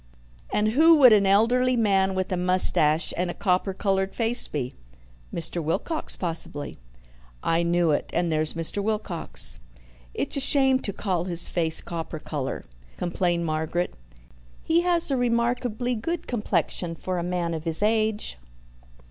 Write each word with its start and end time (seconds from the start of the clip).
And 0.51 0.69
who 0.69 0.95
would 0.95 1.13
an 1.13 1.27
elderly 1.27 1.75
man 1.77 2.15
with 2.15 2.31
a 2.31 2.35
moustache 2.35 3.13
and 3.15 3.29
a 3.29 3.35
copper 3.35 3.71
coloured 3.71 4.15
face 4.15 4.47
be?" 4.47 4.73
"Mr. 5.31 5.63
Wilcox, 5.63 6.15
possibly." 6.15 6.79
"I 7.43 7.61
knew 7.61 7.91
it. 7.91 8.09
And 8.11 8.31
there's 8.31 8.55
Mr. 8.55 8.81
Wilcox." 8.81 9.59
"It's 10.15 10.35
a 10.35 10.39
shame 10.39 10.79
to 10.79 10.91
call 10.91 11.25
his 11.25 11.49
face 11.49 11.81
copper 11.81 12.17
colour," 12.17 12.63
complained 12.97 13.45
Margaret. 13.45 13.93
"He 14.63 14.81
has 14.81 15.11
a 15.11 15.17
remarkably 15.17 15.93
good 15.93 16.25
complexion 16.25 16.95
for 16.95 17.19
a 17.19 17.23
man 17.23 17.53
of 17.53 17.65
his 17.65 17.83
age." 17.83 18.39